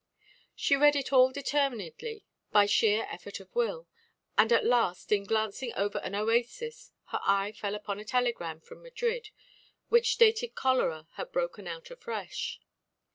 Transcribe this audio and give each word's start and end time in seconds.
She 0.55 0.75
read 0.75 0.95
it 0.95 1.13
all 1.13 1.31
determinedly, 1.31 2.25
by 2.51 2.65
sheer 2.65 3.03
effort 3.11 3.39
of 3.39 3.53
will, 3.53 3.87
and 4.35 4.51
at 4.51 4.65
last 4.65 5.11
in 5.11 5.25
glancing 5.25 5.71
over 5.75 5.99
an 5.99 6.15
oasis 6.15 6.91
her 7.11 7.19
eye 7.23 7.51
fell 7.51 7.75
upon 7.75 7.99
a 7.99 8.03
telegram 8.03 8.61
from 8.61 8.81
Madrid 8.81 9.29
which 9.89 10.13
stated 10.13 10.55
cholera 10.55 11.07
had 11.17 11.31
broken 11.31 11.67
out 11.67 11.91
afresh. 11.91 12.59